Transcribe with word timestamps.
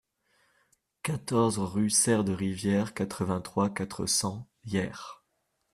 quatorze 1.03 1.59
rue 1.59 1.91
Sere 1.91 2.23
de 2.23 2.33
Rivière, 2.33 2.95
quatre-vingt-trois, 2.95 3.69
quatre 3.69 4.07
cents, 4.07 4.49
Hyères 4.65 5.23